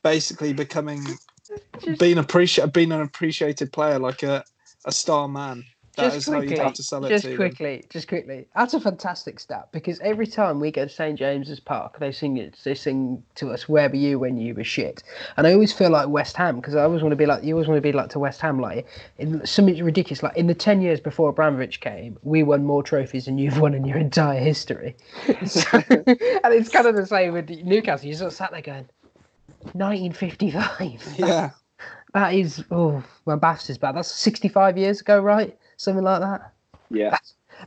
[0.02, 1.04] basically becoming
[1.98, 4.44] being appreciated being an appreciated player like a,
[4.84, 5.64] a star man.
[5.98, 7.36] That just quickly, have to sell it just to them.
[7.36, 8.46] quickly, just quickly.
[8.54, 12.36] That's a fantastic stat because every time we go to St James's Park, they sing
[12.36, 12.56] it.
[12.64, 15.02] They sing to us, "Where were you when you were shit?"
[15.36, 17.54] And I always feel like West Ham because I always want to be like you.
[17.54, 18.86] Always want to be like to West Ham, like
[19.18, 20.22] in something ridiculous.
[20.22, 23.74] Like in the ten years before Abramovich came, we won more trophies than you've won
[23.74, 24.96] in your entire history.
[25.46, 28.08] So, and it's kind of the same with Newcastle.
[28.08, 28.88] You sort of sat there going,
[29.72, 31.14] 1955.
[31.18, 31.50] Yeah.
[32.14, 33.94] That is, oh, my baths is bad.
[33.94, 35.56] That's 65 years ago, right?
[35.78, 36.52] Something like that.
[36.90, 37.16] Yeah,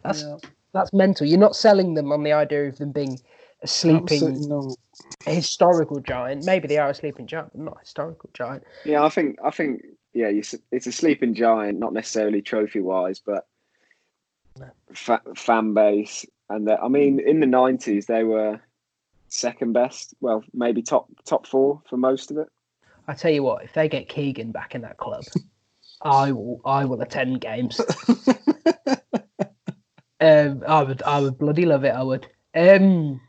[0.04, 0.26] That's
[0.74, 1.26] that's mental.
[1.26, 3.19] You're not selling them on the idea of them being
[3.63, 4.78] a sleeping Absolutely not.
[5.26, 6.45] historical giant.
[6.45, 8.63] Maybe they are a sleeping giant, but not a historical giant.
[8.86, 9.04] yeah.
[9.04, 9.82] I think I think
[10.13, 10.30] yeah,
[10.71, 13.47] it's a sleeping giant, not necessarily trophy wise, but
[14.93, 16.26] fa- fan base.
[16.50, 18.60] And the, I mean, in the nineties, they were
[19.30, 20.13] second best.
[20.19, 22.50] Well, maybe top top four for most of it.
[23.08, 25.24] I tell you what, if they get Keegan back in that club,
[26.04, 27.80] I will I will attend games.
[30.20, 31.94] um, I would I would bloody love it.
[31.94, 32.28] I would.
[32.56, 33.22] Um,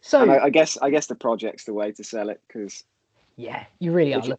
[0.00, 2.84] so I, I guess I guess the project's the way to sell it because
[3.36, 4.24] yeah, you really are.
[4.24, 4.38] You-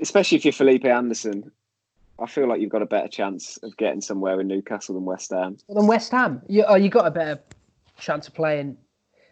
[0.00, 1.52] especially if you're Felipe Anderson,
[2.18, 5.30] I feel like you've got a better chance of getting somewhere in Newcastle than West
[5.30, 5.56] Ham.
[5.66, 7.40] Well, then West Ham, you oh, you got a better
[7.98, 8.76] chance of playing,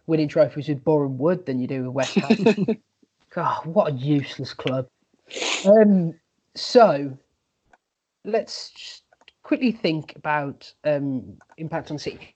[0.06, 2.66] winning trophies with Boreham Wood than you do with West Ham.
[3.34, 4.86] God, what a useless club.
[5.64, 6.14] Um,
[6.56, 7.16] so
[8.24, 9.02] let's
[9.42, 12.32] quickly think about um, impact on City.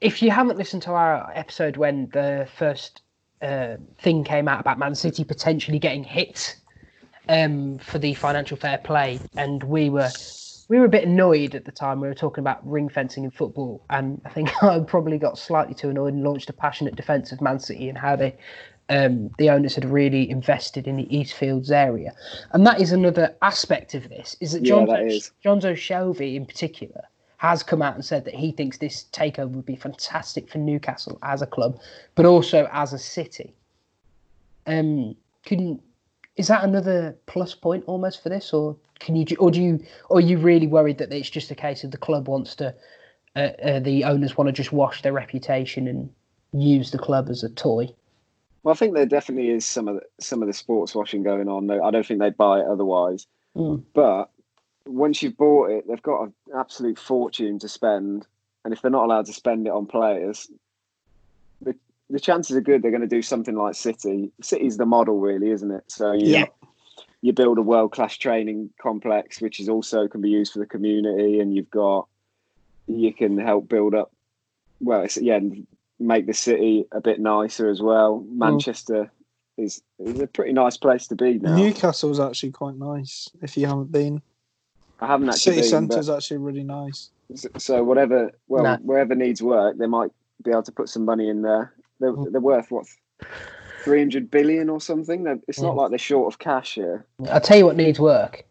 [0.00, 3.02] If you haven't listened to our episode when the first
[3.42, 6.56] uh, thing came out about Man City potentially getting hit
[7.28, 10.10] um, for the financial fair play, and we were
[10.68, 12.00] we were a bit annoyed at the time.
[12.00, 15.74] We were talking about ring fencing in football, and I think I probably got slightly
[15.74, 18.36] too annoyed and launched a passionate defence of Man City and how they
[18.90, 22.12] um, the owners had really invested in the Eastlands area,
[22.52, 24.36] and that is another aspect of this.
[24.40, 24.84] Is that Yeah,
[25.42, 25.60] John.
[25.60, 27.04] Jonjo Shelvey in particular
[27.38, 31.18] has come out and said that he thinks this takeover would be fantastic for Newcastle
[31.22, 31.78] as a club,
[32.14, 33.54] but also as a city.
[34.66, 35.80] Um, can
[36.36, 40.18] is that another plus point almost for this, or can you, or do you, or
[40.18, 42.74] are you really worried that it's just a case of the club wants to,
[43.36, 46.10] uh, uh, the owners want to just wash their reputation and
[46.52, 47.88] use the club as a toy?
[48.62, 51.48] Well, I think there definitely is some of the, some of the sports washing going
[51.48, 51.70] on.
[51.70, 53.26] I don't think they'd buy it otherwise.
[53.56, 53.82] Mm.
[53.94, 54.30] But
[54.86, 58.26] once you've bought it, they've got an absolute fortune to spend,
[58.64, 60.50] and if they're not allowed to spend it on players,
[61.62, 61.74] the
[62.10, 64.30] the chances are good they're going to do something like City.
[64.42, 65.84] City's the model, really, isn't it?
[65.88, 66.46] So you, Yeah.
[67.22, 70.66] you build a world class training complex, which is also can be used for the
[70.66, 72.08] community, and you've got
[72.86, 74.12] you can help build up.
[74.80, 75.38] Well, it's yeah,
[76.00, 78.24] make the city a bit nicer as well.
[78.30, 79.10] Manchester
[79.56, 81.54] is is a pretty nice place to be now.
[81.56, 84.22] Newcastle's actually quite nice if you haven't been.
[85.00, 87.10] I haven't actually City been, but- Centre's actually really nice.
[87.34, 88.76] So- So whatever, well, No.
[88.82, 90.10] wherever needs work, they might
[90.42, 91.72] be able to put some money in there.
[92.00, 92.32] They're, Mm.
[92.32, 92.86] they're worth what,
[93.84, 95.24] three hundred billion or something.
[95.24, 95.76] They're, it's not Mm.
[95.76, 97.06] like they're short of cash here.
[97.28, 98.44] I'll tell you what needs work.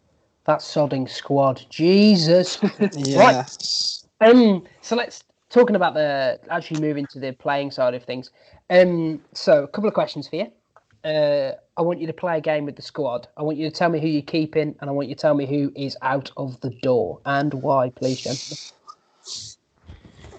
[0.45, 1.65] That sodding squad.
[1.69, 2.57] Jesus.
[2.95, 4.05] Yes.
[4.21, 8.31] Um, so let's talking about the actually moving to the playing side of things.
[8.69, 10.51] Um, so a couple of questions for you.
[11.03, 13.27] Uh, I want you to play a game with the squad.
[13.37, 15.33] I want you to tell me who you're keeping, and I want you to tell
[15.33, 18.57] me who is out of the door and why, please, gentlemen.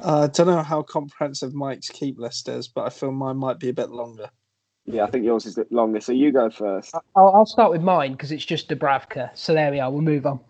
[0.02, 3.58] Uh, I don't know how comprehensive Mike's keep list is, but I feel mine might
[3.58, 4.30] be a bit longer.
[4.86, 6.00] Yeah, I think yours is the longer.
[6.00, 6.94] So you go first.
[7.16, 9.30] I'll, I'll start with mine because it's just Dubravka.
[9.34, 9.90] So there we are.
[9.90, 10.40] We'll move on.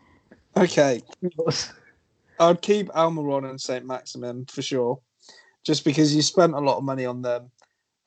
[0.56, 1.72] Okay, Yours.
[2.40, 3.85] I'd keep Almiron and St.
[3.85, 4.98] Maximin for sure,
[5.62, 7.50] just because you spent a lot of money on them.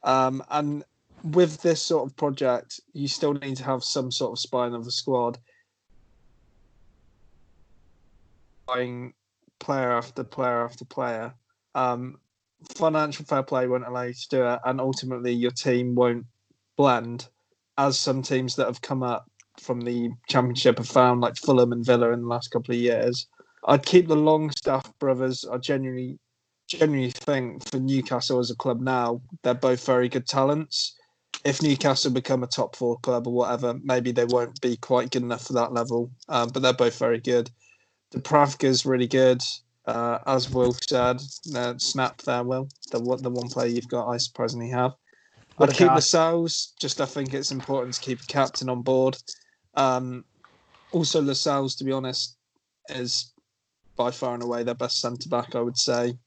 [0.04, 0.84] Um, and
[1.24, 4.88] with this sort of project, you still need to have some sort of spine of
[4.88, 5.38] a squad.
[8.66, 9.14] Buying
[9.60, 11.34] player after player after player.
[11.76, 12.18] Um,
[12.76, 16.26] financial fair play won't allow you to do it, and ultimately your team won't
[16.76, 17.28] blend,
[17.78, 21.86] as some teams that have come up from the championship have found, like Fulham and
[21.86, 23.28] Villa in the last couple of years.
[23.66, 25.46] I'd keep the Longstaff brothers.
[25.50, 26.20] I genuinely,
[26.68, 30.96] genuinely think for Newcastle as a club now, they're both very good talents.
[31.46, 35.24] If Newcastle become a top four club or whatever, maybe they won't be quite good
[35.24, 36.12] enough for that level.
[36.30, 37.50] Um, but they're both very good.
[38.14, 39.42] Dubravka's really good.
[39.86, 41.22] Uh, as Will said,
[41.56, 42.70] uh, snap there, Will.
[42.92, 44.94] The one, the one player you've got, I surprisingly have.
[45.60, 46.74] I'd keep Lascelles.
[46.80, 49.18] Just I think it's important to keep a captain on board.
[49.76, 50.24] Um,
[50.92, 52.38] also, Lascelles, to be honest,
[52.90, 53.33] is
[53.96, 55.56] by far and away their best centre back.
[55.56, 56.18] I would say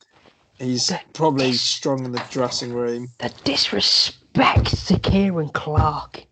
[0.59, 3.09] he's The- probably strong in the dressing room.
[3.19, 6.25] The disrespect to Ciaran Clark.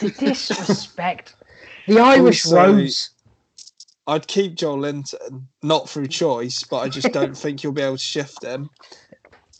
[0.00, 1.34] The disrespect.
[1.86, 3.10] the Irish Also- Rose.
[4.08, 8.02] I'd keep Joelinton, not through choice, but I just don't think you'll be able to
[8.02, 8.70] shift him.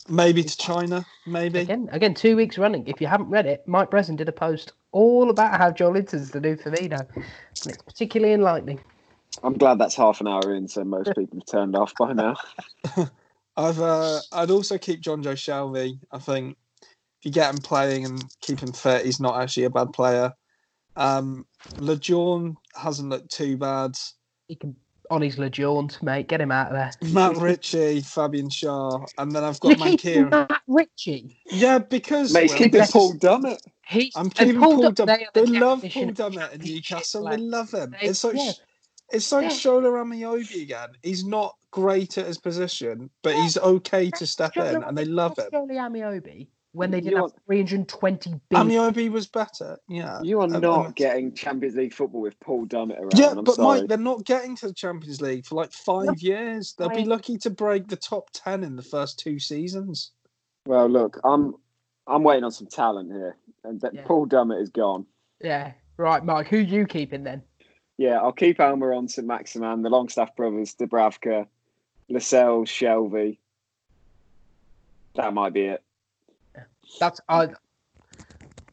[0.07, 1.59] Maybe to China, maybe.
[1.59, 2.87] Again, again, two weeks running.
[2.87, 6.39] If you haven't read it, Mike Breslin did a post all about how Joelinton's the
[6.39, 7.05] new Firmino.
[7.13, 7.25] And
[7.65, 8.79] it's particularly enlightening.
[9.43, 12.35] I'm glad that's half an hour in, so most people have turned off by now.
[13.57, 15.99] I've uh, I'd also keep Jonjo Shelvey.
[16.11, 19.69] I think if you get him playing and keep him fit, he's not actually a
[19.69, 20.33] bad player.
[20.95, 21.45] Um,
[21.77, 23.97] Lejeune hasn't looked too bad.
[24.47, 24.75] He can
[25.09, 26.27] on his LeJaunt, mate.
[26.27, 26.91] Get him out of there.
[27.13, 30.49] Matt Ritchie, Fabian Schär, and then I've You're got keeping Mankira.
[30.49, 31.37] Matt Ritchie.
[31.45, 33.59] Yeah, because Mate, he's well, keeping Paul Dummett.
[33.85, 35.33] He's I'm keeping Paul Paul Dummett, Dummett.
[35.33, 37.25] they They love Paul Dummett in championship Newcastle.
[37.29, 37.95] They love him.
[38.01, 38.51] They- It's like yeah.
[39.11, 39.49] It's like Yeah.
[39.49, 40.89] Shola Ameobi again.
[41.03, 45.37] He's not great at his position, but he's okay to step in, and they love
[45.37, 45.45] him.
[45.51, 48.67] Jolie Ameobi when they did You have want- 320 billion.
[48.69, 49.79] Ameobi was better.
[49.87, 53.17] Yeah, You are And- not and- getting Champions League football with Paul Dummett around.
[53.17, 53.79] Yeah, I'm but sorry.
[53.81, 56.73] Mike, they're not getting to the Champions League for like five years.
[56.77, 60.11] They'll be lucky to break the top ten in the first two seasons.
[60.65, 61.55] Well, look, I'm
[62.09, 64.03] I'm waiting on some talent here, and that Yeah.
[64.05, 65.05] Paul Dummett is gone.
[65.41, 66.47] Yeah, right, Mike.
[66.47, 67.43] Who you keeping then?
[67.97, 71.47] Yeah, I'll keep Almiron, St Maximin, the Longstaff brothers, Dubravka,
[72.09, 73.37] Lascelles, Shelvey.
[75.15, 75.83] That might be it.
[76.99, 77.49] That's I.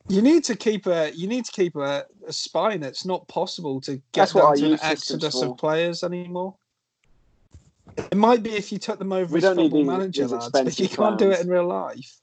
[0.08, 2.82] You need to keep a you need to keep a, a spine.
[2.82, 5.46] It's not possible to get That's what down I to an exodus for.
[5.46, 6.54] of players anymore.
[7.96, 10.22] It might be if you took them over We as don't need football these- manager,
[10.24, 12.14] these lads, but you expensive can't do it in real life.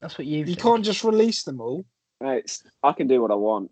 [0.00, 0.40] That's what you.
[0.40, 0.58] You think.
[0.60, 1.84] can't just release them all.
[2.20, 3.70] Mate, I can do what I want.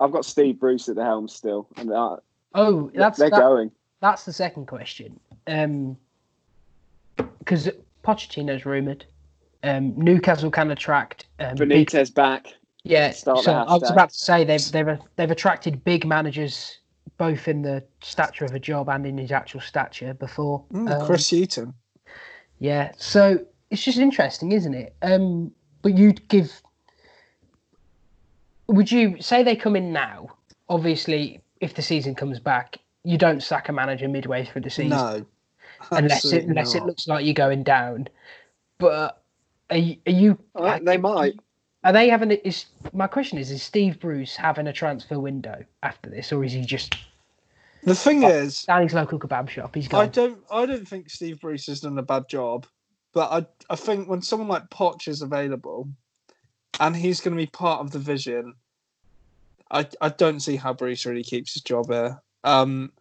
[0.00, 2.16] I've got Steve Bruce at the helm still, and uh,
[2.54, 3.70] Oh, that's they're that, going.
[4.00, 5.20] that's the second question.
[5.46, 5.96] Um,
[7.38, 7.68] because
[8.02, 9.04] Pochettino's rumored.
[9.62, 11.26] Um, Newcastle can attract.
[11.38, 12.46] Um, big, Benitez back.
[12.82, 16.78] yeah, start so I was about to say they've they've they've attracted big managers,
[17.18, 20.64] both in the stature of a job and in his actual stature before.
[20.72, 21.74] Mm, Um, Chris Hughton.
[22.58, 24.94] Yeah, so it's just interesting, isn't it?
[25.02, 26.62] Um, but you'd give.
[28.70, 30.28] Would you say they come in now?
[30.68, 34.90] Obviously, if the season comes back, you don't sack a manager midway through the season
[34.90, 35.26] No,
[35.90, 38.08] unless it unless it looks like you're going down.
[38.78, 39.22] But
[39.70, 39.96] are you?
[40.06, 41.34] Are, you, Uh, they might.
[41.82, 42.30] Are they having?
[42.30, 46.52] Is my question is: Is Steve Bruce having a transfer window after this, or is
[46.52, 46.94] he just
[47.82, 49.74] The thing is, his local kebab shop?
[49.74, 50.10] He's I gone.
[50.10, 52.66] don't I don't think Steve Bruce has done a bad job,
[53.12, 55.88] but I I think when someone like Poch is available,
[56.80, 58.54] and he's going to be part of the vision,
[59.70, 62.20] I I don't see how Bruce really keeps his job here.
[62.42, 62.92] Um,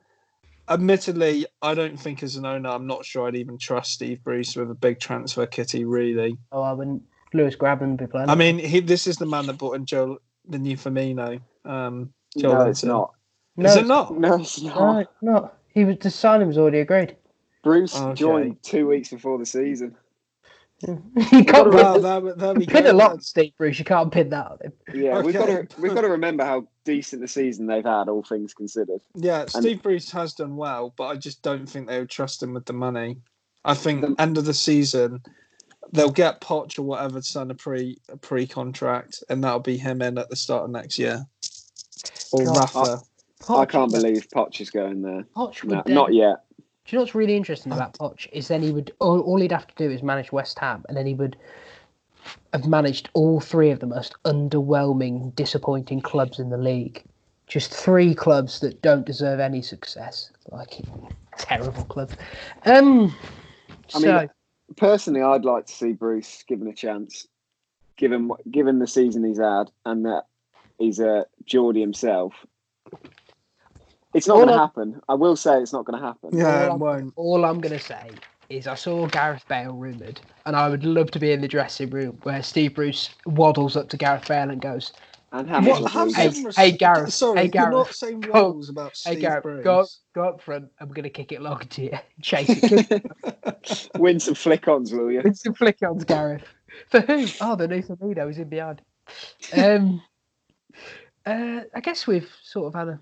[0.70, 4.56] admittedly, I don't think as an owner, I'm not sure I'd even trust Steve Bruce
[4.56, 5.86] with a big transfer kitty.
[5.86, 7.04] Really, Oh, I wouldn't.
[7.34, 8.30] Lewis Grabban be playing.
[8.30, 11.40] I mean, he this is the man that brought in Joe the new Firmino.
[11.66, 12.90] Um, Joe No, it's Linton.
[12.90, 13.14] not.
[13.58, 14.18] Is it not?
[14.18, 14.76] No, it's not.
[14.76, 15.58] No, it's not.
[15.74, 17.16] He was the signing was already agreed.
[17.64, 18.16] Bruce Okay.
[18.16, 19.96] joined two weeks before the season.
[20.88, 22.92] you can't Well, pin, there, there we pin go.
[22.92, 23.80] a lot on Steve Bruce.
[23.80, 24.74] You can't pin that on him.
[24.94, 28.24] Yeah, we've got to we've got to remember how decent the season they've had, all
[28.24, 29.02] things considered.
[29.16, 32.54] Yeah, Steve Bruce has done well, but I just don't think they would trust him
[32.54, 33.18] with the money.
[33.66, 35.22] I think The- end of the season
[35.92, 39.78] they'll get Poch or whatever to sign a pre a pre contract, and that'll be
[39.78, 41.26] him in at the start of next year.
[42.32, 43.02] Or God, Rafa.
[43.50, 45.26] I can't believe Poch is going there.
[45.36, 46.44] Poch No, not yet.
[46.90, 49.52] Do you know what's really interesting about Poch is then he would all, all he'd
[49.52, 51.38] have to do is manage West Ham, and then he would
[52.52, 57.04] have managed all three of the most underwhelming, disappointing clubs in the league.
[57.46, 60.32] Just three clubs that don't deserve any success.
[60.50, 60.80] Like
[61.38, 62.16] terrible clubs.
[62.66, 63.16] Um.
[63.94, 64.30] I mean,
[64.76, 67.28] Personally, I'd like to see Bruce given a chance,
[67.98, 70.26] given given the season he's had, and that
[70.80, 72.34] he's a Geordie himself.
[74.14, 75.00] It's not going to happen.
[75.08, 76.30] I will say it's not going to happen.
[76.38, 77.14] Yeah, All it won't.
[77.16, 78.10] all I'm gonna say
[78.50, 81.90] is I saw Gareth Bale rumoured, and I would love to be in the dressing
[81.92, 84.94] room where Steve Bruce waddles up to Gareth Bale and goes,
[85.32, 85.84] And Hamilton.
[85.84, 88.94] What, have Hey, res- hey, Gareth, Sorry, hey, you're Gareth, not saying go- rules about
[89.06, 89.64] "Hey Gareth, Bruce.
[89.64, 89.86] go
[90.16, 90.70] go up front.
[90.80, 91.92] I'm gonna kick it long to you,
[92.24, 93.04] chase it,
[93.98, 95.22] Win some flick-ons, will you?
[95.24, 96.44] Win some flick ons, Gareth.
[96.90, 97.28] For who?
[97.42, 98.82] Oh, the new Firmino is in behind.
[99.54, 100.02] Um,
[101.28, 103.00] uh, I guess we've sort of had a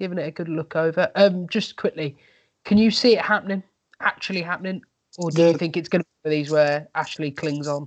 [0.00, 1.08] given it a good look over.
[1.14, 2.16] Um, just quickly,
[2.64, 3.62] can you see it happening?
[4.00, 4.82] Actually happening,
[5.18, 7.86] or do you think it's going to be one of these where Ashley clings on?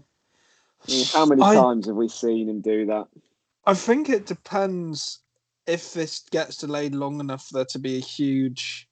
[0.88, 3.08] I mean, how many I- times have we seen him do that?
[3.66, 5.20] I think it depends
[5.66, 8.88] if this gets delayed long enough for there to be a huge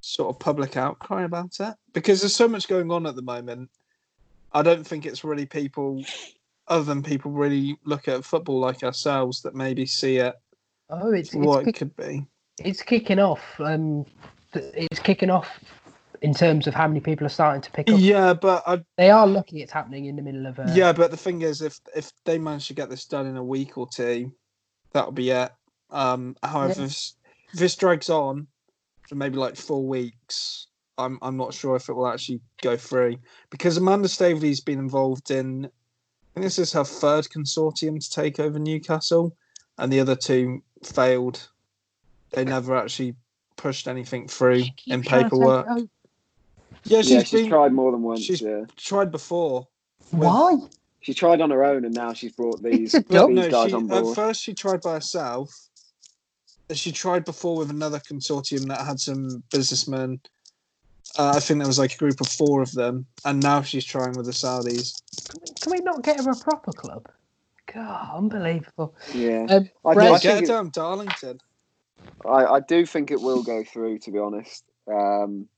[0.00, 1.74] sort of public outcry about it.
[1.92, 3.68] Because there's so much going on at the moment.
[4.52, 6.02] I don't think it's really people,
[6.66, 10.34] other than people really look at football like ourselves, that maybe see it
[10.90, 12.26] Oh, it's for what it's, it could be.
[12.64, 13.42] It's kicking off.
[13.60, 14.06] Um,
[14.54, 15.48] it's kicking off
[16.22, 17.98] in terms of how many people are starting to pick up.
[17.98, 20.70] Yeah, but I, They are lucky it's happening in the middle of a.
[20.74, 23.44] yeah, but the thing is, if if they manage to get this done in a
[23.44, 24.32] week or two,
[24.92, 25.50] that'll be it.
[25.90, 26.84] Um, however, Yeah.
[26.84, 27.14] if, this-
[27.52, 28.46] if this drags on
[29.08, 33.16] for maybe like four weeks, I'm I'm not sure if it will actually go through
[33.50, 35.64] because Amanda Staveley's been involved in.
[35.66, 39.36] I think this is her third consortium to take over Newcastle,
[39.78, 41.48] and the other two failed.
[42.32, 43.16] They never actually
[43.56, 45.66] pushed anything through in trying to take paperwork.
[46.84, 48.20] Yeah, she's yeah, she's been tried more than once.
[48.22, 49.66] she's- Yeah, tried before.
[50.10, 50.56] Why?
[51.02, 53.84] she tried on her own, and now she's brought these, these no, guys she, on
[53.90, 54.14] at board.
[54.14, 55.54] first she tried by herself.
[56.72, 60.20] She tried before with another consortium that had some businessmen.
[61.18, 63.84] Uh, I think there was like a group of four of them, and now she's
[63.84, 65.02] trying with the Saudis.
[65.28, 67.08] Can we, can we not get her a proper club?
[67.74, 68.94] God, unbelievable.
[69.14, 71.38] Yeah, Um, I, Brad- I, get her down Darlington.
[72.24, 73.98] I, I do think it will go through.
[74.00, 75.48] To be honest, um,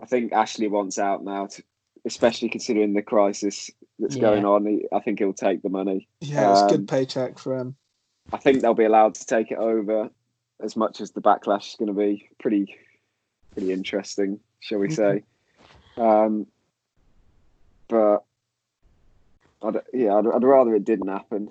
[0.00, 1.62] I think Ashley wants out now, to,
[2.04, 4.22] especially considering the crisis that's Yeah.
[4.22, 4.66] going on.
[4.66, 6.08] He, I think he'll take the money.
[6.20, 7.76] Yeah, it's a Um, good paycheck for him.
[8.32, 10.10] I think they'll be allowed to take it over,
[10.60, 12.74] as much as the backlash is going to be pretty,
[13.52, 15.22] pretty interesting, shall we say?
[15.98, 16.46] Um,
[17.88, 18.24] but
[19.62, 21.50] I'd, yeah, I'd, I'd rather it didn't happen.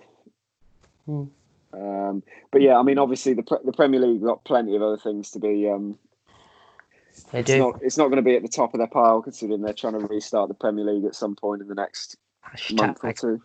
[1.06, 1.26] Hmm.
[1.74, 4.98] Um, but yeah, I mean, obviously the pre- the Premier League got plenty of other
[4.98, 5.70] things to be.
[5.70, 5.98] Um,
[7.32, 7.58] They it's do.
[7.60, 10.00] not it's not going to be at the top of their pile, considering they're trying
[10.00, 12.18] to restart the Premier League at some point in the next
[12.74, 13.42] month or hashtag, two.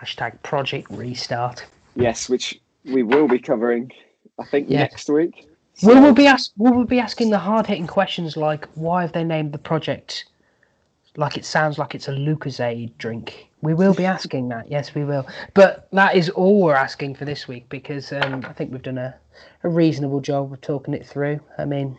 [0.00, 1.64] hashtag Project Restart.
[1.96, 3.92] Yes, which we will be covering,
[4.38, 4.80] I think, Yeah.
[4.80, 5.48] next week.
[5.82, 9.12] We will be ask, we will be asking the hard hitting questions like why have
[9.12, 10.26] they named the project
[11.16, 13.48] like it sounds like it's a Lucozade drink.
[13.62, 14.70] We will be asking that.
[14.70, 15.26] Yes, we will.
[15.54, 18.98] But that is all we're asking for this week because um, I think we've done
[18.98, 19.14] a,
[19.64, 21.40] a reasonable job of talking it through.
[21.58, 21.98] I mean,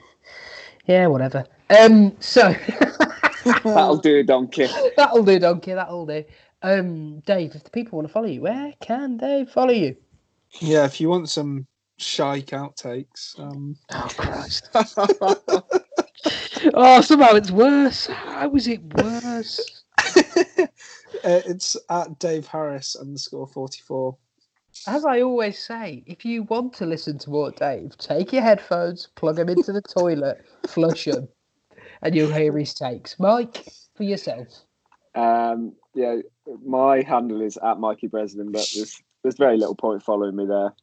[0.87, 1.45] yeah, whatever.
[1.69, 2.55] Um, so
[3.43, 4.67] That'll do, donkey.
[4.97, 5.73] that'll do, donkey.
[5.73, 6.23] That'll do.
[6.61, 9.95] Um, Dave, if the people want to follow you, where can they follow you?
[10.59, 11.65] Yeah, if you want some
[11.97, 14.69] shike outtakes, um, Oh Christ!
[16.73, 18.07] oh, somehow it's worse.
[18.07, 19.83] How is it worse?
[20.17, 20.67] uh,
[21.23, 24.17] it's at Dave Harris underscore forty four.
[24.87, 29.09] As I always say, if you want to listen to more Dave, take your headphones,
[29.15, 31.27] plug them into the toilet, flush them,
[32.01, 33.19] and you'll hear his takes.
[33.19, 34.47] Mike, for yourself.
[35.13, 36.17] Um, yeah,
[36.65, 40.73] my handle is at Mikey Breslin, but there's there's very little point following me there.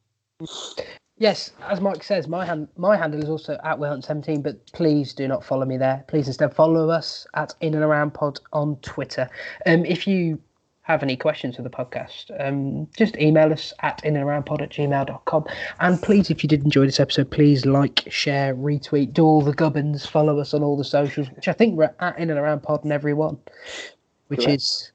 [1.19, 5.27] Yes, as Mike says, my hand my handle is also at Willhunt17, but please do
[5.27, 6.05] not follow me there.
[6.07, 9.29] Please instead follow us at In and Around Pod on Twitter.
[9.65, 10.39] Um, if you
[10.83, 14.61] have any questions for the podcast, um, just email us at in and around pod
[14.61, 15.45] at gmail.com.
[15.81, 19.53] And please, if you did enjoy this episode, please like, share, retweet, do all the
[19.53, 22.63] gubbins, follow us on all the socials, which I think we're at in and around
[22.63, 23.37] pod and everyone,
[24.29, 24.55] which Correct.
[24.61, 24.91] is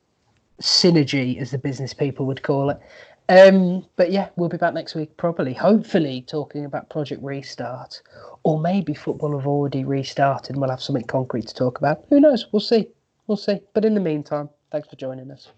[0.60, 2.80] synergy, as the business people would call it.
[3.28, 8.02] Um, but yeah, we'll be back next week, probably, hopefully, talking about Project Restart,
[8.42, 12.04] or maybe football have already restarted and we'll have something concrete to talk about.
[12.10, 12.46] Who knows?
[12.52, 12.88] We'll see.
[13.26, 13.60] We'll see.
[13.72, 15.48] But in the meantime, thanks for joining us.